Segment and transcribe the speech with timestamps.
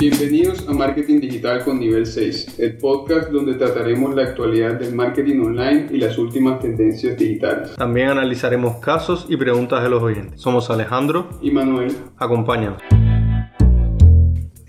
[0.00, 5.40] Bienvenidos a Marketing Digital con Nivel 6, el podcast donde trataremos la actualidad del marketing
[5.40, 7.76] online y las últimas tendencias digitales.
[7.76, 10.40] También analizaremos casos y preguntas de los oyentes.
[10.40, 11.94] Somos Alejandro y Manuel.
[12.16, 12.80] Acompáñanos.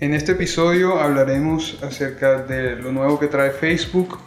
[0.00, 4.18] En este episodio hablaremos acerca de lo nuevo que trae Facebook,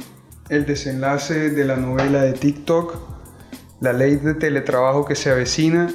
[0.49, 2.95] el desenlace de la novela de TikTok,
[3.79, 5.87] la ley de teletrabajo que se avecina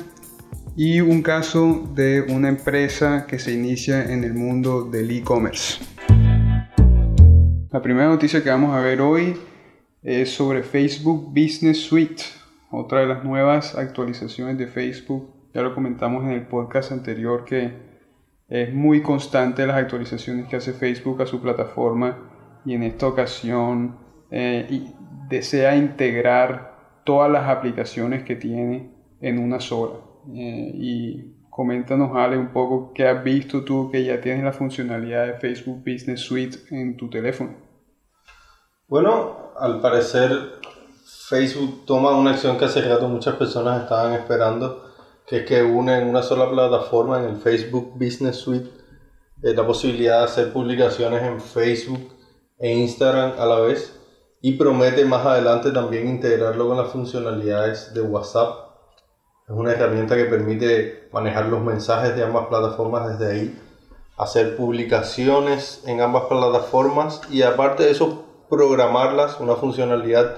[0.76, 5.82] y un caso de una empresa que se inicia en el mundo del e-commerce.
[7.70, 9.36] La primera noticia que vamos a ver hoy
[10.02, 12.22] es sobre Facebook Business Suite,
[12.70, 15.50] otra de las nuevas actualizaciones de Facebook.
[15.54, 17.72] Ya lo comentamos en el podcast anterior que
[18.48, 22.18] es muy constante las actualizaciones que hace Facebook a su plataforma
[22.64, 23.96] y en esta ocasión
[24.30, 24.84] eh,
[25.28, 28.90] desea integrar todas las aplicaciones que tiene
[29.20, 30.09] en una sola.
[30.28, 35.26] Eh, y coméntanos, Ale, un poco qué has visto tú que ya tienes la funcionalidad
[35.26, 37.56] de Facebook Business Suite en tu teléfono.
[38.88, 40.30] Bueno, al parecer
[41.04, 44.84] Facebook toma una acción que hace rato muchas personas estaban esperando,
[45.26, 48.68] que es que une en una sola plataforma, en el Facebook Business Suite,
[49.42, 52.14] eh, la posibilidad de hacer publicaciones en Facebook
[52.58, 53.96] e Instagram a la vez
[54.42, 58.69] y promete más adelante también integrarlo con las funcionalidades de WhatsApp
[59.50, 63.60] es una herramienta que permite manejar los mensajes de ambas plataformas desde ahí,
[64.16, 70.36] hacer publicaciones en ambas plataformas y aparte de eso programarlas, una funcionalidad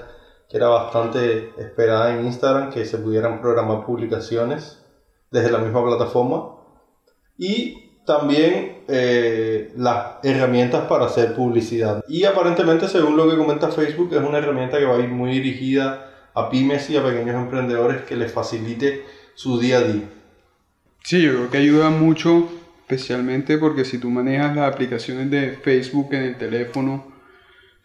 [0.49, 4.83] que era bastante esperada en Instagram, que se pudieran programar publicaciones
[5.29, 6.55] desde la misma plataforma.
[7.37, 12.03] Y también eh, las herramientas para hacer publicidad.
[12.07, 15.31] Y aparentemente, según lo que comenta Facebook, es una herramienta que va a ir muy
[15.31, 19.03] dirigida a pymes y a pequeños emprendedores que les facilite
[19.35, 20.03] su día a día.
[21.03, 22.49] Sí, yo creo que ayuda mucho,
[22.81, 27.11] especialmente porque si tú manejas las aplicaciones de Facebook en el teléfono,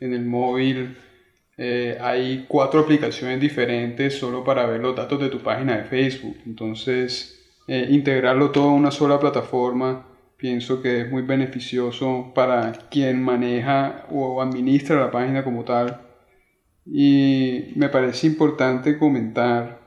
[0.00, 0.96] en el móvil,
[1.56, 6.36] eh, hay cuatro aplicaciones diferentes solo para ver los datos de tu página de Facebook.
[6.47, 13.20] Entonces, eh, integrarlo todo en una sola plataforma, pienso que es muy beneficioso para quien
[13.22, 16.07] maneja o administra la página como tal
[16.91, 19.81] y me parece importante comentar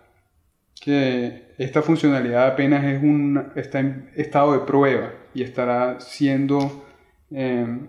[0.80, 6.86] que esta funcionalidad apenas es un, está en estado de prueba y estará siendo
[7.32, 7.88] em,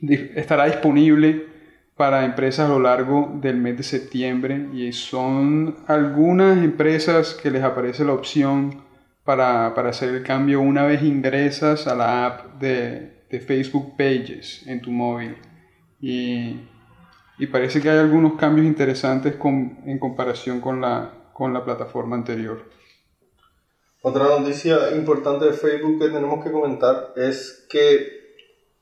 [0.00, 1.46] estará disponible
[1.96, 4.68] para empresas a lo largo del mes de septiembre.
[4.72, 8.82] Y son algunas empresas que les aparece la opción
[9.24, 14.62] para, para hacer el cambio una vez ingresas a la app de, de Facebook Pages
[14.66, 15.36] en tu móvil.
[16.00, 16.60] Y
[17.38, 22.64] y parece que hay algunos cambios interesantes en comparación con la, con la plataforma anterior.
[24.02, 28.26] Otra noticia importante de Facebook que tenemos que comentar es que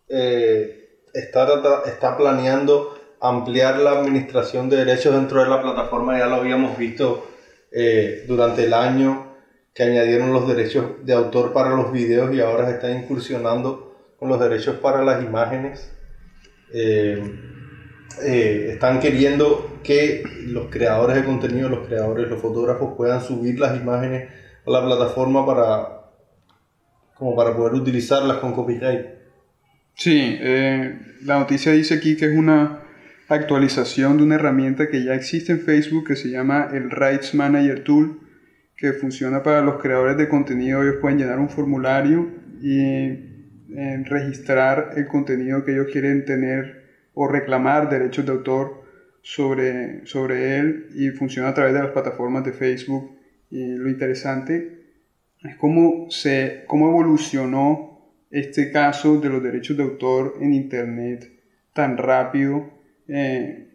[0.08, 6.18] eh, está, está planeando ampliar la administración de derechos dentro de la plataforma.
[6.18, 7.26] Ya lo habíamos visto
[7.72, 9.34] eh, durante el año
[9.72, 14.28] que añadieron los derechos de autor para los videos y ahora se está incursionando con
[14.28, 15.90] los derechos para las imágenes.
[16.72, 17.20] Eh,
[18.22, 23.80] eh, están queriendo que los creadores de contenido, los creadores, los fotógrafos puedan subir las
[23.80, 24.28] imágenes
[24.66, 25.94] a la plataforma para
[27.14, 29.06] como para poder utilizarlas con copyright.
[29.94, 32.80] Sí, eh, la noticia dice aquí que es una
[33.28, 37.84] actualización de una herramienta que ya existe en Facebook que se llama el Rights Manager
[37.84, 38.20] Tool,
[38.76, 40.82] que funciona para los creadores de contenido.
[40.82, 42.28] Ellos pueden llenar un formulario
[42.60, 46.83] y eh, registrar el contenido que ellos quieren tener
[47.14, 48.84] o reclamar derechos de autor
[49.22, 53.16] sobre, sobre él y funciona a través de las plataformas de Facebook.
[53.50, 54.84] Y lo interesante
[55.42, 57.94] es cómo, se, cómo evolucionó
[58.30, 61.30] este caso de los derechos de autor en Internet
[61.72, 62.70] tan rápido,
[63.08, 63.68] eh,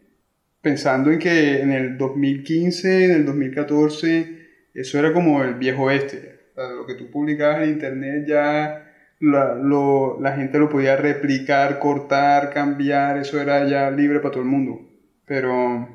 [0.62, 4.40] pensando en que en el 2015, en el 2014,
[4.74, 6.40] eso era como el viejo este.
[6.56, 8.89] lo que tú publicabas en Internet ya
[9.20, 14.44] la, lo, la gente lo podía replicar, cortar, cambiar, eso era ya libre para todo
[14.44, 14.82] el mundo.
[15.26, 15.90] Pero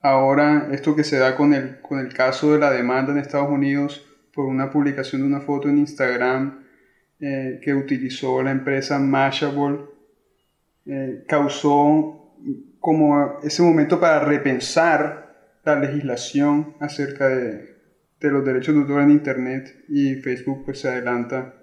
[0.00, 3.50] ahora esto que se da con el, con el caso de la demanda en Estados
[3.50, 6.64] Unidos por una publicación de una foto en Instagram
[7.20, 9.80] eh, que utilizó la empresa Mashable,
[10.86, 12.34] eh, causó
[12.80, 17.76] como ese momento para repensar la legislación acerca de,
[18.20, 21.61] de los derechos de autor en Internet y Facebook pues se adelanta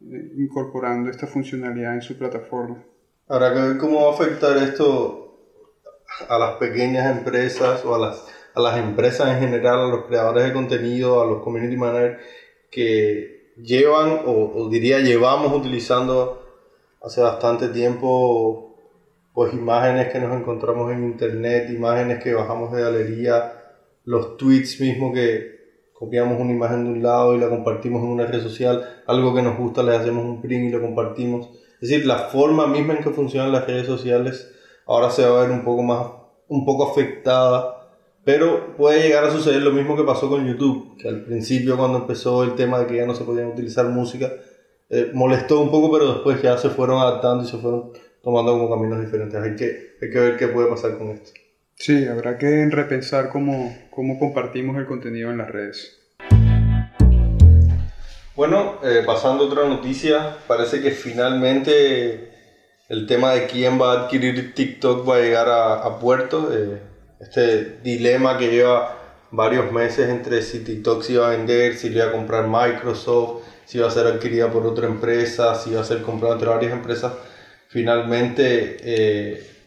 [0.00, 2.84] incorporando esta funcionalidad en su plataforma.
[3.26, 5.28] Habrá que cómo va a afectar esto
[6.28, 10.44] a las pequeñas empresas o a las, a las empresas en general, a los creadores
[10.44, 12.22] de contenido, a los community managers
[12.70, 16.42] que llevan o, diría llevamos utilizando
[17.02, 18.76] hace bastante tiempo
[19.32, 23.52] pues imágenes que nos encontramos en internet, imágenes que bajamos de galería,
[24.04, 25.57] los tweets mismo que
[25.98, 29.42] copiamos una imagen de un lado y la compartimos en una red social, algo que
[29.42, 31.50] nos gusta le hacemos un print y lo compartimos.
[31.80, 34.54] Es decir, la forma misma en que funcionan las redes sociales
[34.86, 36.06] ahora se va a ver un poco más,
[36.48, 37.78] un poco afectada
[38.28, 41.96] pero puede llegar a suceder lo mismo que pasó con YouTube, que al principio cuando
[41.96, 44.30] empezó el tema de que ya no se podían utilizar música,
[44.90, 47.92] eh, molestó un poco, pero después ya se fueron adaptando y se fueron
[48.22, 49.40] tomando como caminos diferentes.
[49.40, 51.30] Hay que, hay que ver qué puede pasar con esto.
[51.80, 55.96] Sí, habrá que repensar cómo, cómo compartimos el contenido en las redes.
[58.34, 62.32] Bueno, eh, pasando a otra noticia, parece que finalmente
[62.88, 66.50] el tema de quién va a adquirir TikTok va a llegar a, puerto.
[66.52, 66.80] Eh,
[67.20, 68.96] este dilema que lleva
[69.30, 73.44] varios meses entre si TikTok se iba a vender, si le iba a comprar Microsoft,
[73.66, 76.72] si iba a ser adquirida por otra empresa, si iba a ser comprada entre varias
[76.72, 77.12] empresas,
[77.68, 79.57] finalmente eh,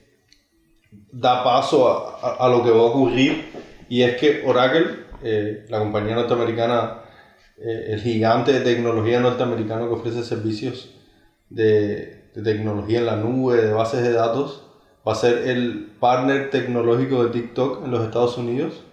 [0.92, 1.88] da paso
[2.22, 3.50] a, a, lo que va a ocurrir
[3.90, 7.02] y es que Oracle, eh, la compañía norteamericana,
[7.58, 10.96] eh, el gigante de tecnología norteamericano que ofrece servicios
[11.50, 14.66] de, de tecnología en la nube, de bases de datos,
[15.08, 18.84] va a ser el partner tecnológico de TikTok en los Estados Unidos.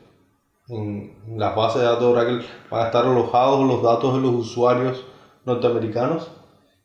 [0.68, 4.34] En, las bases de datos de Oracle van a estar alojados los datos de los
[4.34, 5.04] usuarios
[5.44, 6.30] norteamericanos.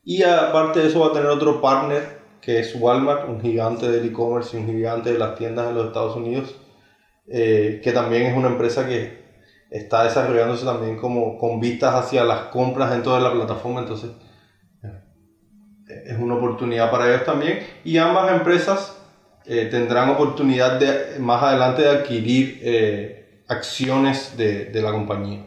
[0.04, 2.13] Y aparte de eso va a tener otro partner
[2.44, 5.86] que es Walmart, un gigante del e-commerce y un gigante de las tiendas en los
[5.86, 6.54] Estados Unidos,
[7.26, 9.24] eh, que también es una empresa que
[9.70, 13.80] está desarrollándose también como con vistas hacia las compras dentro de la plataforma.
[13.80, 14.10] Entonces
[15.88, 17.60] es una oportunidad para ellos también.
[17.84, 18.96] Y ambas empresas
[19.46, 25.46] eh, tendrán oportunidad de, más adelante de adquirir eh, acciones de, de, la compañía.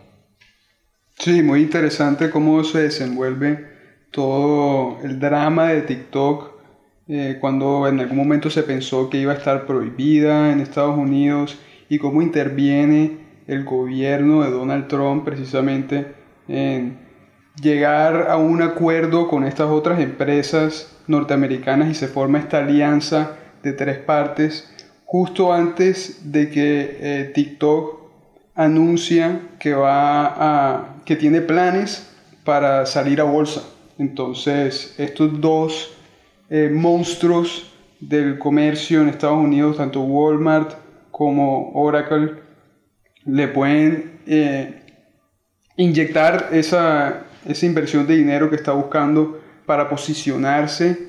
[1.17, 3.67] Sí, muy interesante cómo se desenvuelve
[4.11, 6.56] todo el drama de TikTok
[7.09, 11.57] eh, cuando en algún momento se pensó que iba a estar prohibida en Estados Unidos
[11.89, 13.17] y cómo interviene
[13.47, 16.13] el gobierno de Donald Trump precisamente
[16.47, 16.97] en
[17.61, 23.73] llegar a un acuerdo con estas otras empresas norteamericanas y se forma esta alianza de
[23.73, 24.73] tres partes
[25.05, 28.01] justo antes de que eh, TikTok
[28.53, 32.09] anuncia que va a que tiene planes
[32.43, 33.63] para salir a bolsa.
[33.97, 35.96] Entonces, estos dos
[36.49, 40.73] eh, monstruos del comercio en Estados Unidos, tanto Walmart
[41.11, 42.35] como Oracle,
[43.25, 44.81] le pueden eh,
[45.75, 51.05] inyectar esa, esa, inversión de dinero que está buscando para posicionarse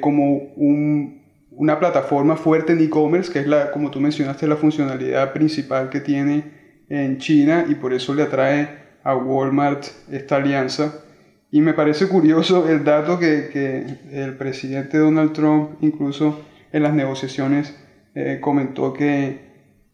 [0.00, 1.16] como un
[1.56, 6.00] una plataforma fuerte en e-commerce, que es la, como tú mencionaste, la funcionalidad principal que
[6.00, 6.44] tiene
[6.88, 8.68] en China y por eso le atrae
[9.02, 11.02] a Walmart esta alianza.
[11.50, 16.92] Y me parece curioso el dato que, que el presidente Donald Trump incluso en las
[16.92, 17.74] negociaciones
[18.14, 19.46] eh, comentó que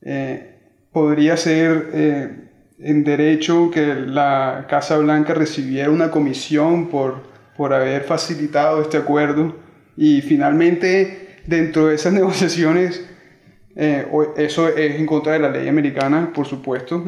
[0.03, 0.53] eh,
[0.93, 2.29] podría ser eh,
[2.79, 7.23] en derecho que la Casa Blanca recibiera una comisión por,
[7.57, 9.57] por haber facilitado este acuerdo.
[9.97, 13.09] Y finalmente dentro de esas negociaciones,
[13.77, 14.07] eh,
[14.37, 17.05] eso es en contra de la ley americana, por supuesto,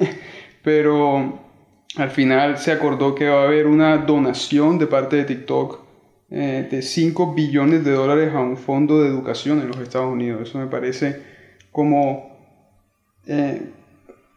[0.62, 1.45] pero
[1.94, 5.86] al final se acordó que va a haber una donación de parte de TikTok
[6.28, 10.48] eh, de 5 billones de dólares a un fondo de educación en los Estados Unidos.
[10.48, 11.22] Eso me parece
[11.70, 12.36] como
[13.26, 13.62] eh,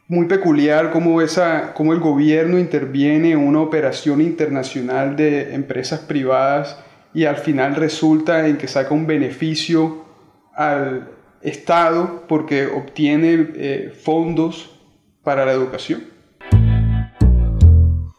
[0.08, 6.78] muy peculiar cómo, esa, cómo el gobierno interviene en una operación internacional de empresas privadas
[7.14, 10.06] y al final resulta en que saca un beneficio
[10.54, 11.10] al
[11.42, 14.80] Estado porque obtiene eh, fondos
[15.24, 16.04] para la educación.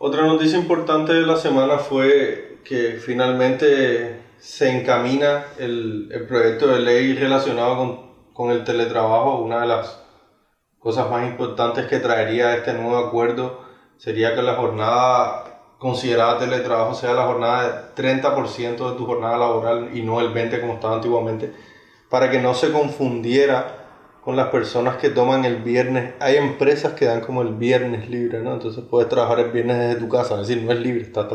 [0.03, 6.81] Otra noticia importante de la semana fue que finalmente se encamina el, el proyecto de
[6.81, 9.41] ley relacionado con, con el teletrabajo.
[9.41, 9.99] Una de las
[10.79, 13.61] cosas más importantes que traería este nuevo acuerdo
[13.99, 19.91] sería que la jornada considerada teletrabajo sea la jornada de 30% de tu jornada laboral
[19.93, 21.53] y no el 20% como estaba antiguamente,
[22.09, 23.80] para que no se confundiera
[24.23, 26.15] con las personas que toman el viernes.
[26.21, 28.55] Hay empresas que dan como el viernes libre, ¿no?
[28.55, 31.27] Entonces puedes trabajar el viernes desde tu casa, es decir, no es libre, estás,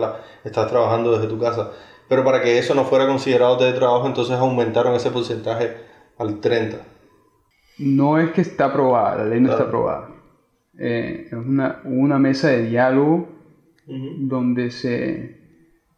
[0.43, 1.71] estás trabajando desde tu casa.
[2.07, 5.77] Pero para que eso no fuera considerado teletrabajo, entonces aumentaron ese porcentaje
[6.17, 6.79] al 30%.
[7.77, 10.09] No es que está aprobada, la ley no está aprobada.
[10.77, 13.27] Eh, es una, una mesa de diálogo
[13.85, 15.39] donde se,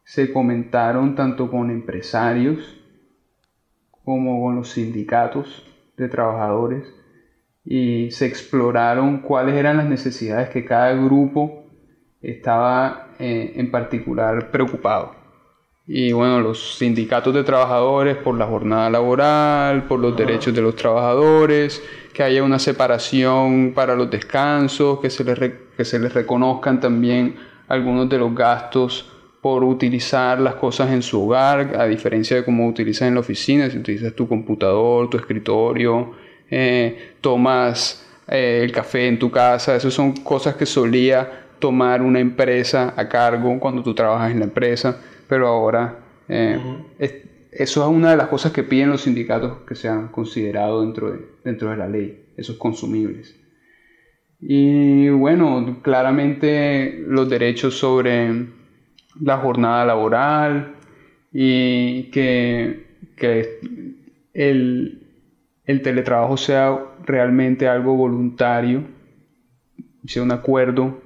[0.03, 2.79] se comentaron tanto con empresarios
[4.03, 5.65] como con los sindicatos
[5.97, 6.93] de trabajadores
[7.65, 11.65] y se exploraron cuáles eran las necesidades que cada grupo
[12.21, 15.15] estaba eh, en particular preocupado.
[15.89, 20.75] y bueno, los sindicatos de trabajadores por la jornada laboral, por los derechos de los
[20.75, 21.81] trabajadores,
[22.13, 25.39] que haya una separación para los descansos, que se les,
[25.77, 27.35] que se les reconozcan también
[27.67, 32.67] algunos de los gastos por utilizar las cosas en su hogar, a diferencia de cómo
[32.67, 36.11] utilizas en la oficina, si utilizas tu computador, tu escritorio,
[36.49, 42.19] eh, tomas eh, el café en tu casa, esas son cosas que solía tomar una
[42.19, 46.59] empresa a cargo cuando tú trabajas en la empresa pero ahora eh,
[47.51, 51.19] eso es una de las cosas que piden los sindicatos que sean considerados dentro de,
[51.43, 53.35] dentro de la ley, esos consumibles.
[54.39, 58.47] Y bueno, claramente los derechos sobre
[59.21, 60.75] la jornada laboral
[61.31, 63.59] y que, que
[64.33, 65.07] el,
[65.65, 68.83] el teletrabajo sea realmente algo voluntario,
[70.05, 71.01] sea un acuerdo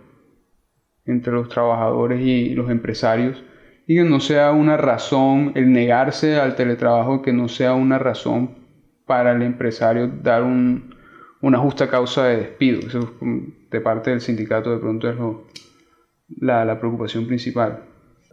[1.05, 3.43] entre los trabajadores y los empresarios
[3.87, 8.51] y que no sea una razón, el negarse al teletrabajo, que no sea una razón
[9.05, 12.79] para el empresario dar una justa causa de despido.
[12.87, 13.13] Eso
[13.69, 15.17] de parte del sindicato de pronto es
[16.39, 17.83] la, la preocupación principal.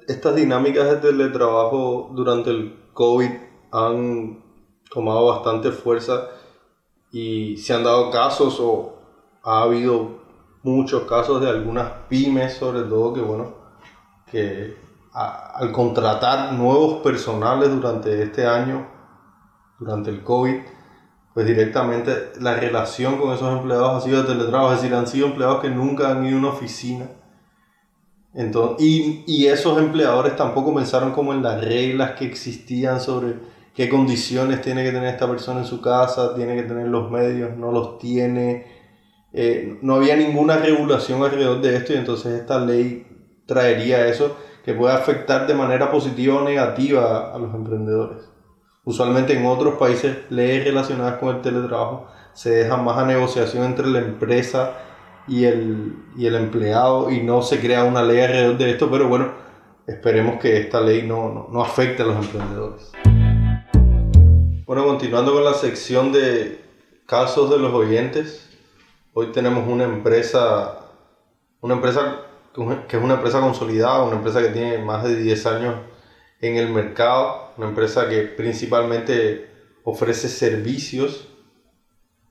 [0.09, 3.31] Estas dinámicas de teletrabajo durante el COVID
[3.71, 4.43] han
[4.91, 6.31] tomado bastante fuerza
[7.13, 8.95] y se han dado casos o
[9.45, 10.19] ha habido
[10.63, 13.53] muchos casos de algunas pymes sobre todo que bueno
[14.31, 14.77] que
[15.13, 18.87] al contratar nuevos personales durante este año,
[19.79, 20.57] durante el COVID,
[21.35, 25.27] pues directamente la relación con esos empleados ha sido de teletrabajo, es decir, han sido
[25.27, 27.11] empleados que nunca han ido a una oficina.
[28.39, 33.35] Entonces, y, y esos empleadores tampoco pensaron como en las reglas que existían sobre
[33.75, 37.57] qué condiciones tiene que tener esta persona en su casa, tiene que tener los medios,
[37.57, 38.65] no los tiene.
[39.33, 43.09] Eh, no había ninguna regulación alrededor de esto y entonces esta ley
[43.45, 48.23] traería eso que puede afectar de manera positiva o negativa a los emprendedores.
[48.85, 53.89] Usualmente en otros países leyes relacionadas con el teletrabajo se dejan más a negociación entre
[53.89, 54.77] la empresa
[55.29, 59.09] y el, y el empleado y no se crea una ley alrededor de esto, pero
[59.09, 59.33] bueno,
[59.87, 62.91] esperemos que esta ley no, no, no afecte a los emprendedores.
[64.67, 66.61] Bueno, continuando con la sección de
[67.07, 68.51] casos de los oyentes,
[69.13, 70.81] hoy tenemos una empresa,
[71.61, 72.25] una empresa
[72.89, 75.75] que es una empresa consolidada, una empresa que tiene más de 10 años
[76.41, 79.49] en el mercado, una empresa que principalmente
[79.85, 81.29] ofrece servicios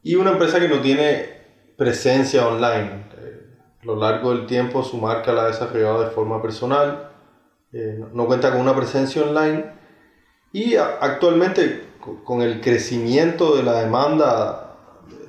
[0.04, 1.37] y una empresa que no tiene
[1.78, 3.06] presencia online.
[3.18, 3.46] Eh,
[3.82, 7.12] a lo largo del tiempo su marca la ha desarrollado de forma personal,
[7.72, 9.66] eh, no cuenta con una presencia online
[10.52, 11.86] y actualmente
[12.24, 14.78] con el crecimiento de la demanda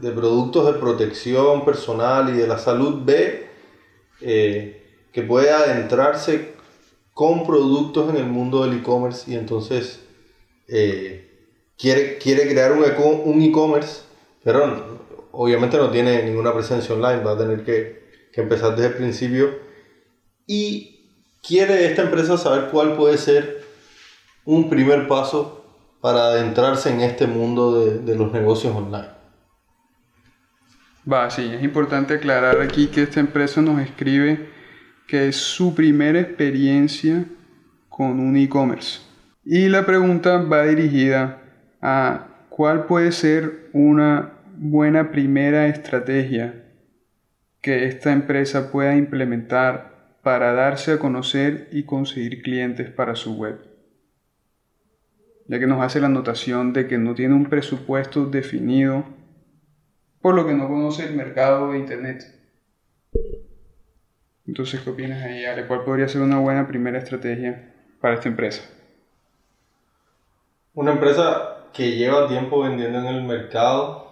[0.01, 3.49] de productos de protección personal y de la salud ve
[4.21, 6.55] eh, que puede adentrarse
[7.13, 10.05] con productos en el mundo del e-commerce y entonces
[11.77, 14.03] quiere, quiere crear un e-commerce,
[14.45, 14.99] pero
[15.41, 19.59] obviamente no tiene ninguna presencia online, va a tener que, empezar desde el principio
[20.47, 21.11] y
[21.45, 23.65] quiere esta empresa saber cuál puede ser
[24.45, 25.65] un primer paso
[26.01, 29.09] para adentrarse en este mundo de, de los negocios online.
[31.11, 34.51] Va, sí, es importante aclarar aquí que esta empresa nos escribe
[35.09, 37.25] que es su primera experiencia
[37.89, 39.01] con un e-commerce.
[39.45, 41.43] Y la pregunta va dirigida
[41.83, 46.65] a cuál puede ser una buena primera estrategia
[47.61, 53.61] que esta empresa pueda implementar para darse a conocer y conseguir clientes para su web.
[55.47, 59.05] Ya que nos hace la anotación de que no tiene un presupuesto definido,
[60.21, 62.25] por lo que no conoce el mercado de Internet.
[64.47, 65.67] Entonces, ¿qué opinas ahí, Ale?
[65.67, 68.63] ¿Cuál podría ser una buena primera estrategia para esta empresa?
[70.75, 74.08] Una empresa que lleva tiempo vendiendo en el mercado,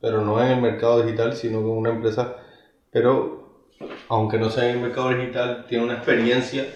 [0.00, 2.36] pero no en el mercado digital, sino con una empresa,
[2.90, 3.70] pero
[4.08, 6.66] aunque no sea en el mercado digital, tiene una experiencia,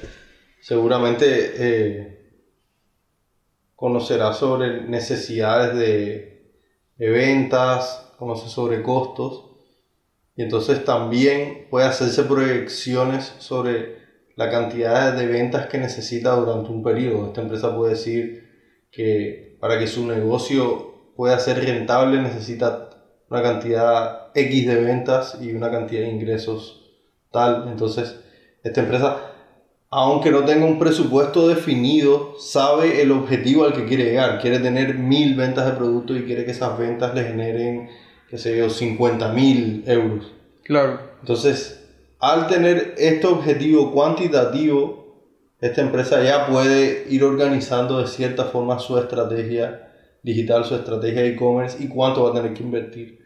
[0.61, 2.21] seguramente eh,
[3.75, 6.53] conocerá sobre necesidades de,
[6.97, 9.47] de ventas, conoce sobre costos.
[10.37, 14.00] Y entonces también puede hacerse proyecciones sobre
[14.37, 17.29] la cantidad de ventas que necesita durante un periodo.
[17.29, 18.49] Esta empresa puede decir
[18.91, 22.91] que para que su negocio pueda ser rentable necesita
[23.31, 26.91] una cantidad X de ventas y una cantidad de ingresos
[27.31, 27.69] tal.
[27.69, 28.21] Entonces,
[28.63, 29.17] esta empresa,
[29.89, 34.41] aunque no tenga un presupuesto definido, sabe el objetivo al que quiere llegar.
[34.41, 37.89] Quiere tener mil ventas de producto y quiere que esas ventas le generen
[38.31, 40.33] qué sé yo, 50 mil euros.
[40.63, 41.01] Claro.
[41.21, 41.85] Entonces,
[42.21, 45.19] al tener este objetivo cuantitativo,
[45.61, 49.89] esta empresa ya puede ir organizando de cierta forma su estrategia
[50.23, 53.20] digital, su estrategia de e-commerce y cuánto va a tener que invertir.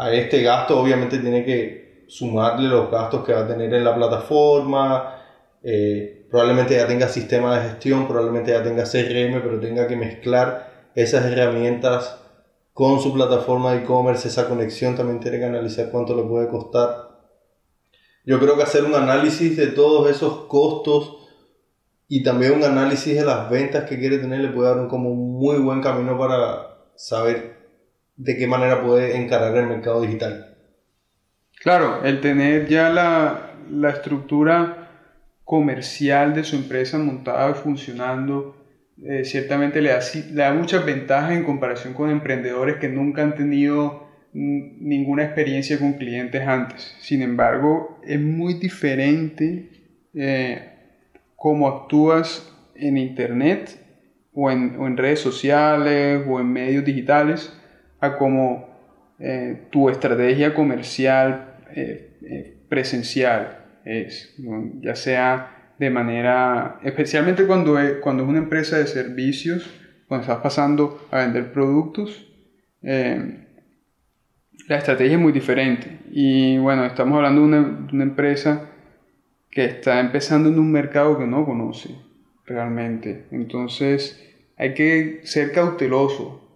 [0.00, 3.96] A este gasto obviamente tiene que sumarle los gastos que va a tener en la
[3.96, 5.16] plataforma,
[5.60, 10.90] eh, probablemente ya tenga sistema de gestión, probablemente ya tenga CRM, pero tenga que mezclar
[10.94, 12.16] esas herramientas
[12.72, 17.08] con su plataforma de e-commerce, esa conexión también tiene que analizar cuánto le puede costar.
[18.24, 21.26] Yo creo que hacer un análisis de todos esos costos
[22.06, 25.10] y también un análisis de las ventas que quiere tener le puede dar un, como
[25.10, 27.57] un muy buen camino para saber
[28.18, 30.56] de qué manera puede encarar el mercado digital.
[31.62, 34.88] Claro, el tener ya la, la estructura
[35.44, 38.54] comercial de su empresa montada y funcionando,
[39.02, 43.34] eh, ciertamente le da, le da muchas ventajas en comparación con emprendedores que nunca han
[43.34, 46.94] tenido ninguna experiencia con clientes antes.
[47.00, 49.70] Sin embargo, es muy diferente
[50.14, 50.72] eh,
[51.34, 53.78] cómo actúas en Internet
[54.34, 57.57] o en, redes sociales o en medios digitales
[58.00, 58.68] a cómo
[59.18, 64.34] eh, tu estrategia comercial eh, eh, presencial es,
[64.80, 69.68] ya sea de manera, especialmente cuando cuando es una empresa de servicios,
[70.06, 72.26] cuando estás pasando a vender productos,
[72.82, 75.98] la estrategia es muy diferente.
[76.10, 77.46] Y bueno, estamos hablando de
[77.94, 78.70] una empresa
[79.50, 81.96] que está empezando en un mercado que no conoce
[82.44, 83.26] realmente.
[83.30, 84.22] Entonces
[84.56, 86.47] hay que ser cauteloso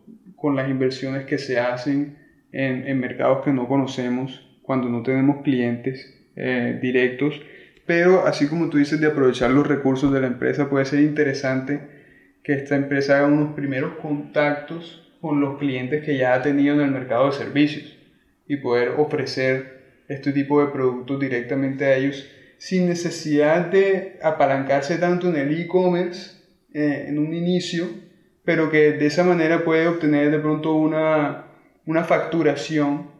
[0.42, 2.18] con las inversiones que se hacen
[2.50, 7.40] en, mercados que no conocemos cuando no tenemos clientes eh, directos.
[7.86, 11.80] Pero así como tú dices de aprovechar los recursos de la empresa, puede ser interesante
[12.42, 16.80] que esta empresa haga unos primeros contactos con los clientes que ya ha tenido en
[16.80, 17.96] el mercado de servicios
[18.48, 25.28] y poder ofrecer este tipo de productos directamente a ellos sin necesidad de apalancarse tanto
[25.28, 26.32] en el e-commerce
[26.74, 27.86] eh, en un inicio,
[28.44, 31.46] pero que de esa manera puede obtener de pronto una,
[31.86, 33.10] una facturación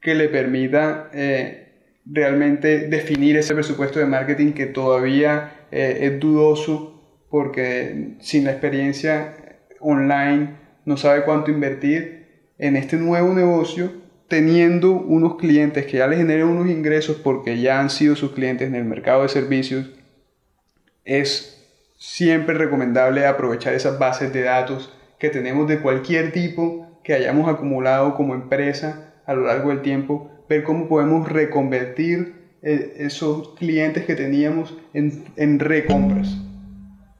[0.00, 1.62] que le permita eh,
[2.04, 9.34] realmente definir ese presupuesto de marketing que todavía eh, es dudoso porque sin la experiencia
[9.80, 16.18] online no sabe cuánto invertir en este nuevo negocio teniendo unos clientes que ya les
[16.18, 19.90] generan unos ingresos porque ya han sido sus clientes en el mercado de servicios,
[21.04, 21.61] es
[22.02, 28.16] siempre recomendable aprovechar esas bases de datos que tenemos de cualquier tipo que hayamos acumulado
[28.16, 34.16] como empresa a lo largo del tiempo, ver cómo podemos reconvertir eh, esos clientes que
[34.16, 36.36] teníamos en, en recompras,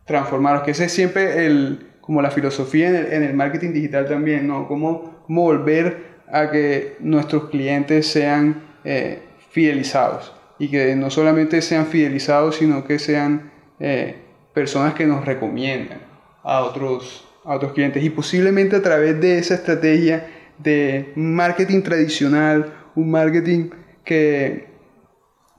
[0.05, 4.09] transformarlos, que ese es siempre el, como la filosofía en el, en el marketing digital
[4.09, 4.67] también, ¿no?
[4.67, 11.87] Cómo, cómo volver a que nuestros clientes sean eh, fidelizados y que no solamente sean
[11.87, 14.22] fidelizados, sino que sean eh,
[14.53, 16.01] personas que nos recomiendan
[16.43, 18.03] a otros, a otros clientes.
[18.03, 20.27] Y posiblemente a través de esa estrategia
[20.59, 23.71] de marketing tradicional, un marketing
[24.05, 24.67] que,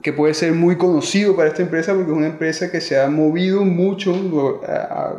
[0.02, 3.10] que puede ser muy conocido para esta empresa porque es una empresa que se ha
[3.10, 4.62] movido mucho,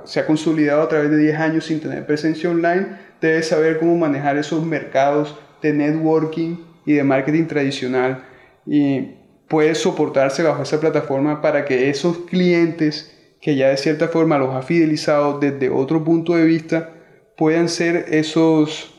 [0.05, 2.87] se ha consolidado a través de 10 años sin tener presencia online,
[3.21, 8.25] debe saber cómo manejar esos mercados de networking y de marketing tradicional.
[8.67, 9.15] Y
[9.49, 13.14] puede soportarse bajo esa plataforma para que esos clientes
[13.45, 16.95] que ya de cierta forma los ha fidelizado desde otro punto de vista
[17.37, 18.91] puedan ser esos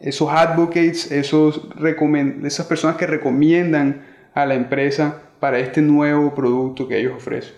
[0.00, 1.60] esos advocates, esos
[2.42, 7.54] esas personas que recomiendan a la empresa para este nuevo producto que ellos ofrecen.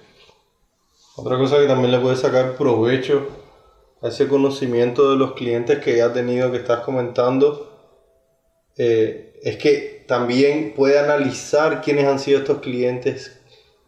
[1.16, 3.28] Otra cosa que también le puede sacar provecho
[4.02, 7.96] a ese conocimiento de los clientes que ya ha tenido que estás comentando
[8.76, 13.41] eh, es que también puede analizar quiénes han sido estos clientes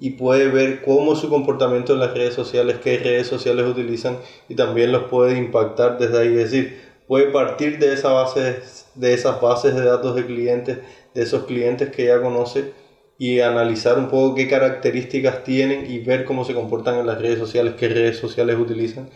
[0.04, 4.18] y puede ver cómo su comportamiento en las redes sociales, qué redes sociales utilizan
[4.50, 6.28] y también los puede impactar desde ahí.
[6.28, 8.58] Es decir, puede partir de, esa base,
[8.96, 10.80] de esas bases de datos de clientes,
[11.14, 12.72] de esos clientes que ya conoce
[13.16, 17.38] y analizar un poco qué características tienen y ver cómo se comportan en las redes
[17.38, 19.08] sociales, qué redes sociales utilizan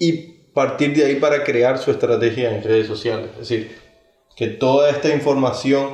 [0.00, 0.14] y
[0.52, 3.30] partir de ahí para crear su estrategia en redes sociales.
[3.34, 3.70] Es decir,
[4.34, 5.90] que toda esta información,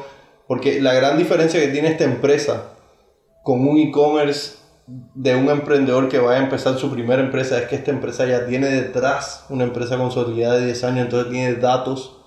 [0.47, 2.78] porque la gran diferencia que tiene esta empresa
[3.49, 7.77] con un e-commerce de un emprendedor que va a empezar su primera empresa es que
[7.77, 12.19] esta empresa ya tiene detrás una empresa consolidada de 10 años, entonces tiene datos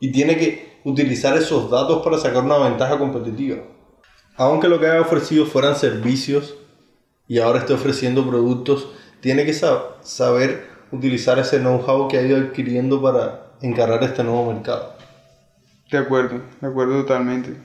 [0.00, 3.56] y tiene que utilizar esos datos para sacar una ventaja competitiva.
[4.36, 6.58] Aunque lo que haya ofrecido fueran servicios
[7.26, 8.86] y ahora esté ofreciendo productos,
[9.20, 14.92] tiene que saber utilizar ese know-how que ha ido adquiriendo para encarar este nuevo mercado.
[15.90, 17.56] De acuerdo, de acuerdo totalmente.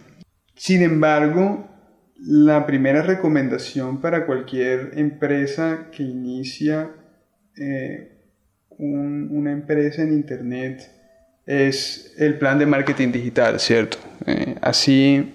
[0.55, 1.67] Sin embargo,
[2.23, 6.91] la primera recomendación para cualquier empresa que inicia
[7.57, 8.11] eh,
[8.77, 10.89] una empresa en Internet
[11.45, 13.97] es el plan de marketing digital, ¿cierto?
[14.25, 15.33] Eh, así,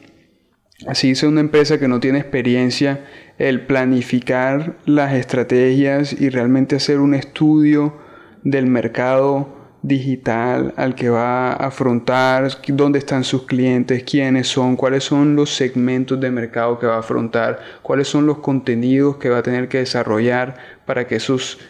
[0.87, 3.05] así una empresa que no tiene experiencia,
[3.39, 7.97] el planificar las estrategias y realmente hacer un estudio
[8.43, 9.56] del mercado
[9.87, 15.55] digital al que va a afrontar, dónde están sus clientes, quiénes son, cuáles son los
[15.55, 19.69] segmentos de mercado que va a afrontar, cuáles son los contenidos que va a tener
[19.69, 21.61] que desarrollar para que esos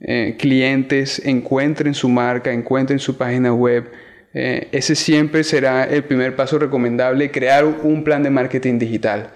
[0.00, 3.90] eh, clientes encuentren su marca, encuentren su página web.
[4.34, 9.30] Eh, ese siempre será el primer paso recomendable, crear un plan de marketing digital.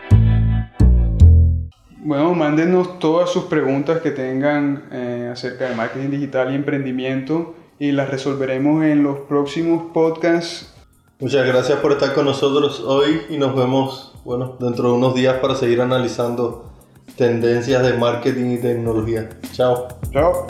[1.99, 7.93] Bueno, mándenos todas sus preguntas que tengan eh, acerca de marketing digital y emprendimiento y
[7.93, 10.73] las resolveremos en los próximos podcasts.
[11.21, 15.39] Muchas gracias por estar con nosotros hoy y nos vemos, bueno, dentro de unos días
[15.39, 16.71] para seguir analizando
[17.17, 19.29] tendencias de marketing y tecnología.
[19.53, 19.89] Chao.
[20.13, 20.47] Chao.